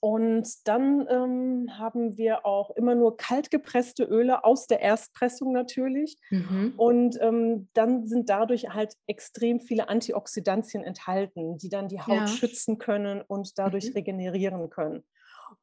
[0.00, 6.16] Und dann ähm, haben wir auch immer nur kalt gepresste Öle aus der Erstpressung natürlich.
[6.30, 6.72] Mhm.
[6.78, 12.26] Und ähm, dann sind dadurch halt extrem viele Antioxidantien enthalten, die dann die Haut ja.
[12.26, 13.92] schützen können und dadurch mhm.
[13.92, 15.04] regenerieren können.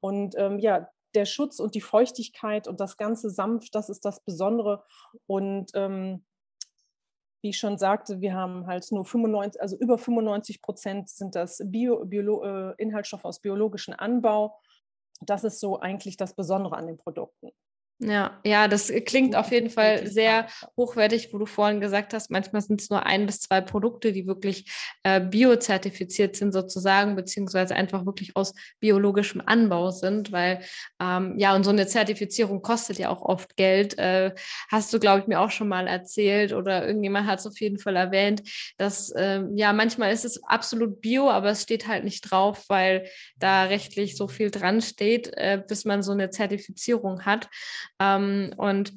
[0.02, 4.24] Und ähm, ja, der Schutz und die Feuchtigkeit und das Ganze sanft, das ist das
[4.24, 4.84] Besondere.
[5.26, 6.27] Und ähm,
[7.42, 11.62] wie ich schon sagte, wir haben halt nur 95, also über 95 Prozent sind das
[11.66, 14.60] Bio, Biolo, äh, Inhaltsstoffe aus biologischem Anbau.
[15.22, 17.52] Das ist so eigentlich das Besondere an den Produkten.
[18.00, 20.46] Ja, ja, das klingt auf jeden Fall sehr
[20.78, 24.28] hochwertig, wo du vorhin gesagt hast, manchmal sind es nur ein bis zwei Produkte, die
[24.28, 30.62] wirklich äh, biozertifiziert sind sozusagen, beziehungsweise einfach wirklich aus biologischem Anbau sind, weil
[31.02, 33.98] ähm, ja, und so eine Zertifizierung kostet ja auch oft Geld.
[33.98, 34.36] Äh,
[34.70, 37.80] hast du, glaube ich, mir auch schon mal erzählt oder irgendjemand hat es auf jeden
[37.80, 38.44] Fall erwähnt,
[38.78, 43.10] dass äh, ja, manchmal ist es absolut bio, aber es steht halt nicht drauf, weil
[43.38, 47.50] da rechtlich so viel dran steht, äh, bis man so eine Zertifizierung hat.
[48.00, 48.94] Ähm, und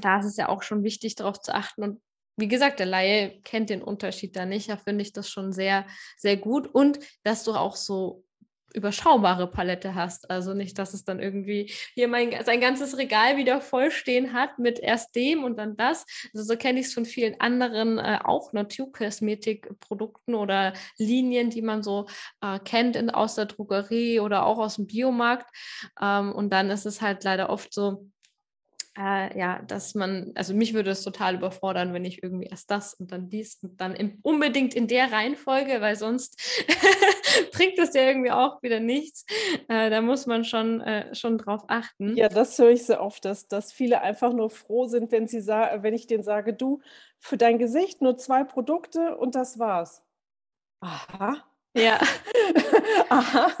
[0.00, 1.82] da ist es ja auch schon wichtig, darauf zu achten.
[1.82, 2.00] Und
[2.36, 4.68] wie gesagt, der Laie kennt den Unterschied da nicht.
[4.68, 5.86] Da finde ich das schon sehr,
[6.18, 6.66] sehr gut.
[6.66, 8.25] Und dass du auch so
[8.76, 10.30] überschaubare Palette hast.
[10.30, 14.78] Also nicht, dass es dann irgendwie hier mein, sein ganzes Regal wieder vollstehen hat mit
[14.78, 16.04] erst dem und dann das.
[16.34, 21.82] Also so kenne ich es von vielen anderen äh, auch Naturkosmetikprodukten oder Linien, die man
[21.82, 22.06] so
[22.42, 25.50] äh, kennt in, aus der Drogerie oder auch aus dem Biomarkt.
[26.00, 28.10] Ähm, und dann ist es halt leider oft so,
[28.98, 32.94] äh, ja, dass man, also mich würde es total überfordern, wenn ich irgendwie erst das
[32.94, 36.40] und dann dies und dann im, unbedingt in der Reihenfolge, weil sonst
[37.52, 39.26] bringt das ja irgendwie auch wieder nichts.
[39.68, 42.16] Äh, da muss man schon, äh, schon drauf achten.
[42.16, 45.46] Ja, das höre ich so oft, dass, dass viele einfach nur froh sind, wenn sie
[45.46, 46.80] wenn ich denen sage, du,
[47.18, 50.02] für dein Gesicht nur zwei Produkte und das war's.
[50.80, 51.44] Aha,
[51.76, 52.00] ja.
[53.08, 53.52] Aha.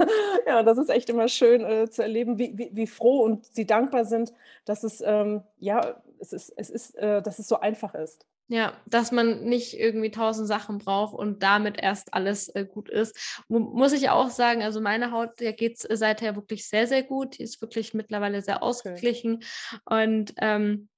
[0.46, 3.66] Ja, das ist echt immer schön äh, zu erleben, wie, wie, wie, froh und sie
[3.66, 4.32] dankbar sind,
[4.64, 8.26] dass es, ähm, ja, es ist, es ist, äh, dass es so einfach ist.
[8.48, 13.42] Ja, dass man nicht irgendwie tausend Sachen braucht und damit erst alles äh, gut ist.
[13.48, 17.38] Muss ich auch sagen, also meine Haut, der geht es seither wirklich sehr, sehr gut.
[17.38, 19.42] Die ist wirklich mittlerweile sehr ausgeglichen.
[19.84, 20.04] Okay.
[20.04, 20.88] Und ähm,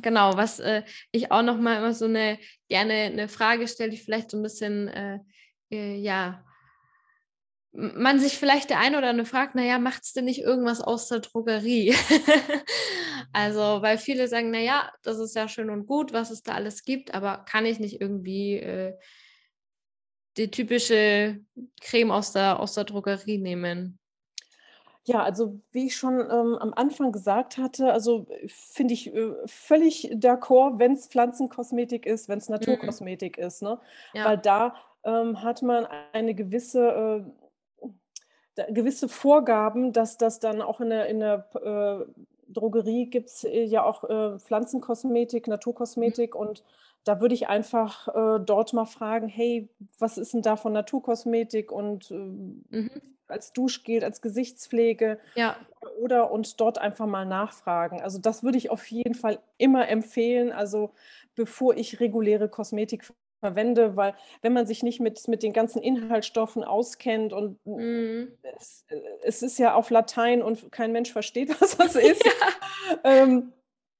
[0.00, 0.82] genau, was äh,
[1.12, 4.88] ich auch nochmal immer so eine gerne eine Frage stelle, die vielleicht so ein bisschen
[4.88, 5.18] äh,
[5.70, 6.44] äh, ja,
[7.72, 11.08] man sich vielleicht der eine oder andere fragt, naja, macht es denn nicht irgendwas aus
[11.08, 11.94] der Drogerie?
[13.32, 16.82] also, weil viele sagen, naja, das ist ja schön und gut, was es da alles
[16.82, 18.94] gibt, aber kann ich nicht irgendwie äh,
[20.36, 21.40] die typische
[21.80, 24.00] Creme aus der, aus der Drogerie nehmen?
[25.04, 30.10] Ja, also wie ich schon ähm, am Anfang gesagt hatte, also finde ich äh, völlig
[30.12, 32.56] d'accord, wenn es Pflanzenkosmetik ist, wenn es mhm.
[32.56, 33.44] Naturkosmetik mhm.
[33.44, 33.80] ist, ne?
[34.12, 34.26] Ja.
[34.26, 34.74] Weil da
[35.04, 37.24] ähm, hat man eine gewisse,
[38.56, 43.44] äh, gewisse Vorgaben, dass das dann auch in der, in der äh, Drogerie gibt es
[43.44, 46.40] äh, ja auch äh, Pflanzenkosmetik, Naturkosmetik mhm.
[46.40, 46.64] und
[47.04, 51.72] da würde ich einfach äh, dort mal fragen, hey, was ist denn da von Naturkosmetik
[51.72, 52.90] und äh, mhm.
[53.26, 55.56] als Duschgel, als Gesichtspflege ja.
[56.02, 58.02] oder und dort einfach mal nachfragen.
[58.02, 60.52] Also das würde ich auf jeden Fall immer empfehlen.
[60.52, 60.90] Also
[61.34, 66.62] bevor ich reguläre Kosmetik verwende, weil wenn man sich nicht mit, mit den ganzen Inhaltsstoffen
[66.62, 68.28] auskennt und mhm.
[68.56, 68.84] es,
[69.22, 72.24] es, ist ja auf Latein und kein Mensch versteht, was das ist.
[72.24, 72.32] ja.
[73.04, 73.52] ähm,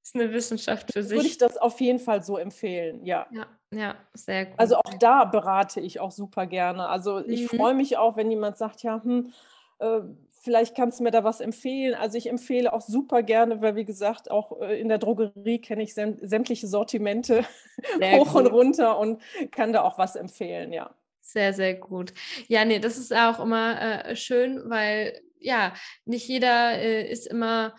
[0.02, 1.16] ist eine Wissenschaft für sich.
[1.16, 3.26] Würde ich das auf jeden Fall so empfehlen, ja.
[3.30, 4.58] Ja, ja sehr gut.
[4.58, 6.88] Also auch da berate ich auch super gerne.
[6.88, 7.56] Also ich mhm.
[7.56, 9.32] freue mich auch, wenn jemand sagt, ja, hm,
[9.78, 10.00] äh,
[10.40, 11.94] vielleicht kannst du mir da was empfehlen.
[11.94, 15.82] Also ich empfehle auch super gerne, weil wie gesagt, auch äh, in der Drogerie kenne
[15.82, 17.44] ich sämtliche Sortimente
[17.98, 18.42] sehr hoch gut.
[18.42, 19.22] und runter und
[19.52, 20.94] kann da auch was empfehlen, ja.
[21.20, 22.12] Sehr, sehr gut.
[22.48, 25.74] Ja, nee, das ist auch immer äh, schön, weil ja,
[26.04, 27.74] nicht jeder äh, ist immer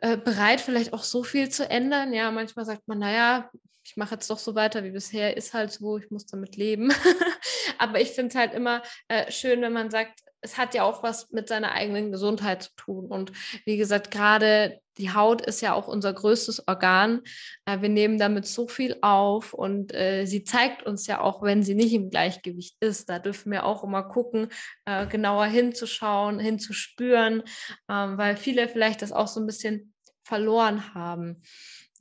[0.00, 2.12] äh, bereit, vielleicht auch so viel zu ändern.
[2.12, 3.50] Ja, manchmal sagt man, naja,
[3.84, 6.92] ich mache jetzt doch so weiter wie bisher, ist halt so, ich muss damit leben.
[7.78, 11.02] Aber ich finde es halt immer äh, schön, wenn man sagt, es hat ja auch
[11.02, 13.06] was mit seiner eigenen Gesundheit zu tun.
[13.06, 13.32] Und
[13.64, 17.22] wie gesagt, gerade die Haut ist ja auch unser größtes Organ.
[17.64, 21.62] Äh, wir nehmen damit so viel auf und äh, sie zeigt uns ja auch, wenn
[21.62, 23.08] sie nicht im Gleichgewicht ist.
[23.08, 24.48] Da dürfen wir auch immer gucken,
[24.84, 27.42] äh, genauer hinzuschauen, hinzuspüren,
[27.88, 31.42] ähm, weil viele vielleicht das auch so ein bisschen verloren haben.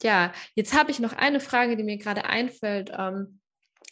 [0.04, 2.92] Ja, jetzt habe ich noch eine Frage, die mir gerade einfällt.
[2.98, 3.39] Ähm,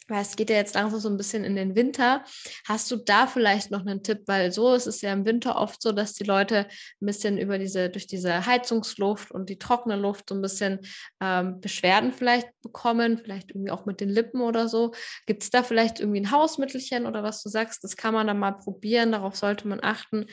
[0.08, 2.24] weil es geht ja jetzt langsam so ein bisschen in den Winter.
[2.66, 4.22] Hast du da vielleicht noch einen Tipp?
[4.26, 6.66] Weil so ist es ja im Winter oft so, dass die Leute
[7.00, 10.80] ein bisschen über diese, durch diese Heizungsluft und die trockene Luft so ein bisschen
[11.20, 14.92] ähm, Beschwerden vielleicht bekommen, vielleicht irgendwie auch mit den Lippen oder so.
[15.26, 17.84] Gibt es da vielleicht irgendwie ein Hausmittelchen oder was du sagst?
[17.84, 20.26] Das kann man dann mal probieren, darauf sollte man achten.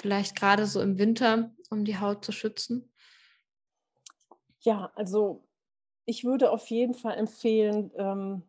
[0.00, 2.92] Vielleicht gerade so im Winter, um die Haut zu schützen.
[4.60, 5.44] Ja, also
[6.04, 8.42] ich würde auf jeden Fall empfehlen, ähm,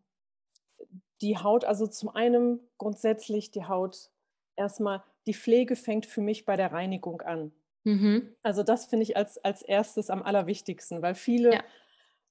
[1.21, 4.09] die Haut, also zum einen grundsätzlich die Haut
[4.55, 7.51] erstmal, die Pflege fängt für mich bei der Reinigung an.
[7.83, 8.35] Mhm.
[8.43, 11.63] Also das finde ich als, als erstes am allerwichtigsten, weil viele, ja.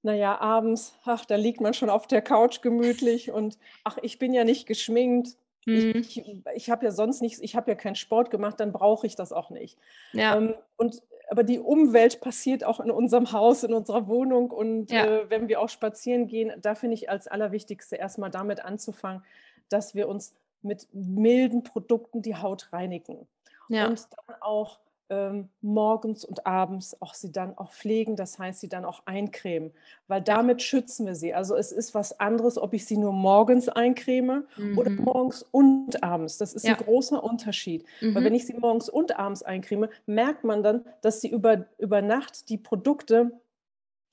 [0.03, 4.33] naja, abends, ach, da liegt man schon auf der Couch gemütlich und ach, ich bin
[4.33, 5.37] ja nicht geschminkt.
[5.67, 5.97] Mhm.
[5.97, 9.07] Ich, ich, ich habe ja sonst nichts, ich habe ja keinen Sport gemacht, dann brauche
[9.07, 9.79] ich das auch nicht.
[10.13, 10.37] Ja.
[10.37, 14.51] Ähm, und aber die Umwelt passiert auch in unserem Haus, in unserer Wohnung.
[14.51, 15.05] Und ja.
[15.05, 19.23] äh, wenn wir auch spazieren gehen, da finde ich als Allerwichtigste erstmal damit anzufangen,
[19.69, 23.29] dass wir uns mit milden Produkten die Haut reinigen.
[23.69, 23.89] Ja.
[23.89, 24.79] Und dann auch
[25.11, 29.73] ähm, morgens und abends auch sie dann auch pflegen, das heißt sie dann auch eincremen,
[30.07, 31.35] weil damit schützen wir sie.
[31.35, 34.79] Also es ist was anderes, ob ich sie nur morgens eincreme mhm.
[34.79, 36.39] oder morgens und abends.
[36.39, 36.75] Das ist ja.
[36.75, 37.85] ein großer Unterschied.
[38.01, 38.15] Mhm.
[38.15, 42.03] Weil wenn ich sie morgens und abends eincreme, merkt man dann, dass sie über, über
[42.03, 43.33] Nacht die Produkte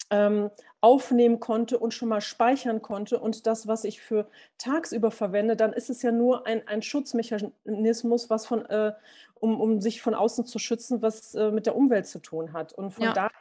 [0.09, 0.49] ähm,
[0.81, 3.19] aufnehmen konnte und schon mal speichern konnte.
[3.19, 8.29] Und das, was ich für tagsüber verwende, dann ist es ja nur ein, ein Schutzmechanismus,
[8.29, 8.93] was von, äh,
[9.35, 12.73] um, um sich von außen zu schützen, was äh, mit der Umwelt zu tun hat.
[12.73, 13.13] Und von ja.
[13.13, 13.31] daher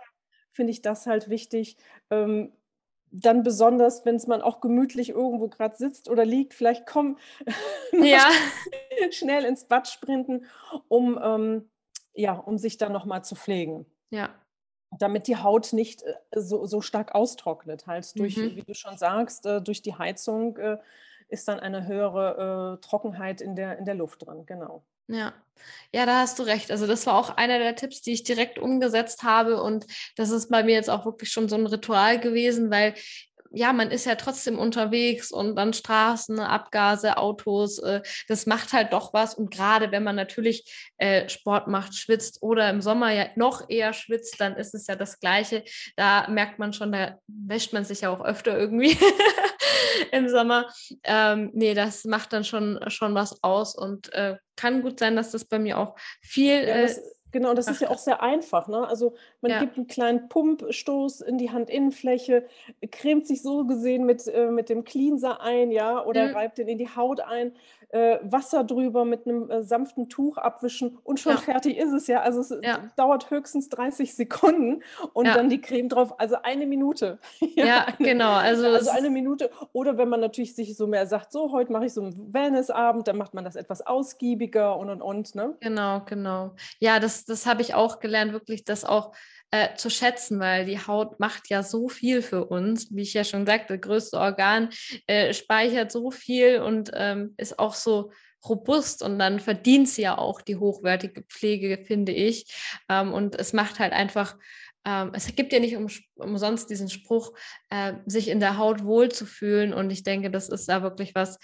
[0.53, 1.77] finde ich das halt wichtig.
[2.11, 2.53] Ähm,
[3.11, 7.19] dann besonders, wenn es man auch gemütlich irgendwo gerade sitzt oder liegt, vielleicht komm
[7.93, 8.27] ja.
[9.11, 10.47] schnell ins Bad sprinten,
[10.89, 11.71] um, ähm,
[12.13, 13.87] ja, um sich dann nochmal zu pflegen.
[14.11, 14.35] Ja,
[14.99, 17.87] damit die Haut nicht äh, so, so stark austrocknet.
[17.87, 18.57] Halt durch, mhm.
[18.57, 20.79] wie du schon sagst, äh, durch die Heizung äh,
[21.29, 24.85] ist dann eine höhere Trockenheit in der, in der Luft drin, genau.
[25.09, 25.33] Ja.
[25.93, 26.71] Ja, da hast du recht.
[26.71, 30.51] Also das war auch einer der Tipps, die ich direkt umgesetzt habe und das ist
[30.51, 32.95] bei mir jetzt auch wirklich schon so ein Ritual gewesen, weil
[33.55, 38.93] ja, man ist ja trotzdem unterwegs und dann Straßen, Abgase, Autos, äh, das macht halt
[38.93, 39.35] doch was.
[39.35, 43.93] Und gerade wenn man natürlich äh, Sport macht, schwitzt oder im Sommer ja noch eher
[43.93, 45.65] schwitzt, dann ist es ja das Gleiche.
[45.97, 48.99] Da merkt man schon, da wäscht man sich ja auch öfter irgendwie
[50.13, 50.69] im Sommer.
[51.05, 55.31] Ähm, nee, das macht dann schon, schon was aus und äh, kann gut sein, dass
[55.31, 56.67] das bei mir auch viel.
[56.67, 57.01] Ja, das,
[57.35, 58.69] Genau, das Ach, ist ja auch sehr einfach.
[58.69, 58.87] Ne?
[58.87, 59.59] Also man ja.
[59.59, 62.47] gibt einen kleinen Pumpstoß in die Handinnenfläche,
[62.93, 66.35] cremt sich so gesehen mit, äh, mit dem Cleanser ein, ja, oder mhm.
[66.35, 67.51] reibt den in die Haut ein
[67.95, 71.39] äh, Wasser drüber mit einem äh, sanften Tuch abwischen und schon ja.
[71.39, 72.23] fertig ist es ja.
[72.23, 72.91] Also es ja.
[72.97, 75.35] dauert höchstens 30 Sekunden und ja.
[75.35, 77.19] dann die Creme drauf, also eine Minute.
[77.55, 78.33] ja, eine, genau.
[78.33, 79.49] Also, also eine Minute.
[79.73, 83.07] Oder wenn man natürlich sich so mehr sagt, so heute mache ich so einen Wellnessabend,
[83.07, 85.35] dann macht man das etwas ausgiebiger und und und.
[85.37, 85.55] Ne?
[85.61, 86.57] Genau, genau.
[86.81, 89.13] Ja, das, das habe ich auch gelernt, wirklich, dass auch
[89.55, 92.89] äh, zu schätzen, weil die Haut macht ja so viel für uns.
[92.91, 94.71] Wie ich ja schon sagte, das größte Organ
[95.07, 98.11] äh, speichert so viel und ähm, ist auch so
[98.49, 102.53] robust und dann verdient sie ja auch die hochwertige Pflege, finde ich.
[102.89, 104.37] Ähm, und es macht halt einfach,
[104.85, 105.87] ähm, es gibt ja nicht um,
[106.17, 107.33] umsonst diesen Spruch,
[107.71, 109.73] äh, sich in der Haut wohlzufühlen.
[109.73, 111.39] Und ich denke, das ist da wirklich was,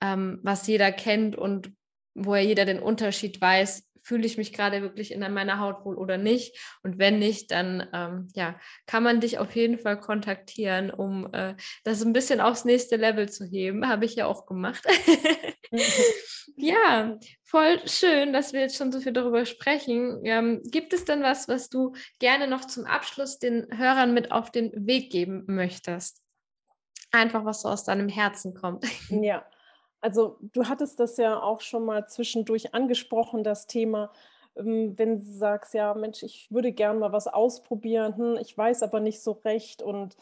[0.00, 1.72] ähm, was jeder kennt und
[2.14, 5.96] wo ja jeder den Unterschied weiß, fühle ich mich gerade wirklich in meiner Haut wohl
[5.96, 6.56] oder nicht.
[6.84, 8.54] Und wenn nicht, dann ähm, ja,
[8.86, 13.28] kann man dich auf jeden Fall kontaktieren, um äh, das ein bisschen aufs nächste Level
[13.28, 13.88] zu heben.
[13.88, 14.86] Habe ich ja auch gemacht.
[16.56, 20.20] ja, voll schön, dass wir jetzt schon so viel darüber sprechen.
[20.24, 24.52] Ähm, gibt es denn was, was du gerne noch zum Abschluss den Hörern mit auf
[24.52, 26.22] den Weg geben möchtest?
[27.10, 28.84] Einfach, was so aus deinem Herzen kommt.
[29.08, 29.44] Ja,
[30.00, 34.12] also du hattest das ja auch schon mal zwischendurch angesprochen, das Thema,
[34.56, 38.82] ähm, wenn du sagst, ja, Mensch, ich würde gern mal was ausprobieren, hm, ich weiß
[38.82, 40.16] aber nicht so recht und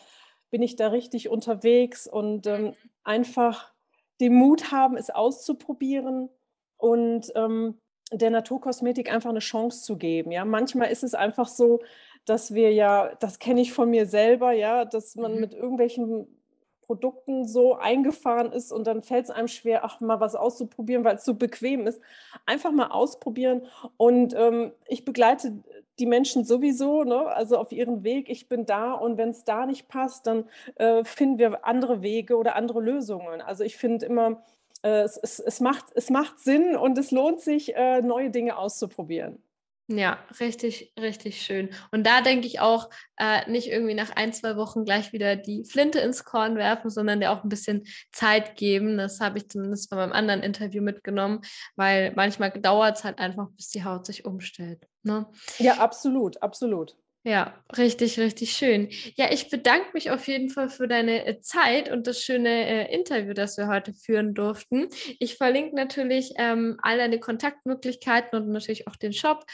[0.51, 3.73] bin ich da richtig unterwegs und ähm, einfach
[4.21, 6.31] den Mut haben, es auszuprobieren
[6.77, 7.79] und ähm,
[8.13, 10.31] der Naturkosmetik einfach eine Chance zu geben.
[10.31, 11.81] Ja, manchmal ist es einfach so,
[12.25, 15.41] dass wir ja, das kenne ich von mir selber, ja, dass man mhm.
[15.41, 16.44] mit irgendwelchen
[16.87, 21.17] Produkten so eingefahren ist und dann fällt es einem schwer, ach, mal was auszuprobieren, weil
[21.17, 22.01] es so bequem ist.
[22.47, 23.63] Einfach mal ausprobieren
[23.97, 25.53] und ähm, ich begleite
[25.99, 27.27] die Menschen sowieso, ne?
[27.29, 28.29] also auf ihrem Weg.
[28.29, 30.45] Ich bin da und wenn es da nicht passt, dann
[30.77, 33.41] äh, finden wir andere Wege oder andere Lösungen.
[33.41, 34.43] Also ich finde immer,
[34.83, 38.59] äh, es, es, es, macht, es macht Sinn und es lohnt sich, äh, neue Dinge
[38.59, 39.43] auszuprobieren.
[39.87, 41.69] Ja, richtig, richtig schön.
[41.91, 45.65] Und da denke ich auch, äh, nicht irgendwie nach ein, zwei Wochen gleich wieder die
[45.65, 48.97] Flinte ins Korn werfen, sondern der auch ein bisschen Zeit geben.
[48.97, 51.43] Das habe ich zumindest bei meinem anderen Interview mitgenommen,
[51.77, 54.89] weil manchmal dauert es halt einfach, bis die Haut sich umstellt.
[55.03, 55.27] Ne?
[55.59, 56.97] Ja, absolut, absolut.
[57.27, 58.91] Ja, richtig, richtig schön.
[59.17, 62.95] Ja, ich bedanke mich auf jeden Fall für deine äh, Zeit und das schöne äh,
[62.95, 64.89] Interview, das wir heute führen durften.
[65.19, 69.47] Ich verlinke natürlich ähm, all deine Kontaktmöglichkeiten und natürlich auch den Shop.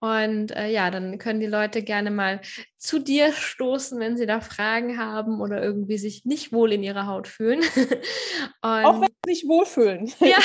[0.00, 2.40] Und äh, ja, dann können die Leute gerne mal
[2.78, 7.06] zu dir stoßen, wenn sie da Fragen haben oder irgendwie sich nicht wohl in ihrer
[7.06, 7.60] Haut fühlen.
[8.62, 10.12] auch wenn sich wohlfühlen.
[10.20, 10.38] Ja,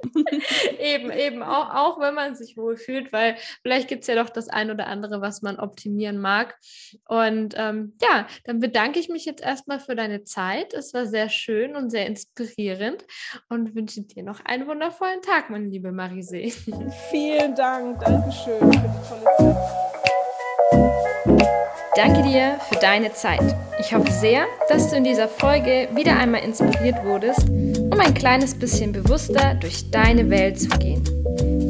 [0.81, 4.49] eben, eben, auch, auch wenn man sich wohlfühlt, weil vielleicht gibt es ja doch das
[4.49, 6.57] ein oder andere, was man optimieren mag.
[7.07, 10.75] Und ähm, ja, dann bedanke ich mich jetzt erstmal für deine Zeit.
[10.75, 13.05] Es war sehr schön und sehr inspirierend
[13.49, 16.39] und wünsche dir noch einen wundervollen Tag, meine liebe Marise.
[17.11, 19.89] Vielen Dank, Dankeschön für die tolle Zeit.
[21.99, 23.57] Danke dir für deine Zeit.
[23.81, 27.49] Ich hoffe sehr, dass du in dieser Folge wieder einmal inspiriert wurdest,
[27.99, 31.03] um ein kleines bisschen bewusster durch deine Welt zu gehen.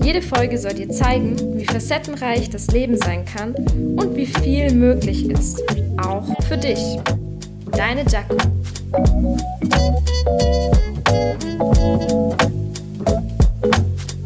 [0.04, 5.28] Jede Folge soll dir zeigen, wie facettenreich das Leben sein kann und wie viel möglich
[5.30, 5.62] ist,
[5.96, 6.98] auch für dich.
[7.72, 8.36] Deine Jaco.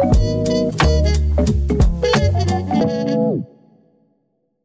[0.05, 0.52] Musik